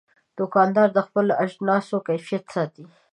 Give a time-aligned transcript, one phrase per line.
[0.39, 2.85] دوکاندار د خپلو اجناسو کیفیت ساتي.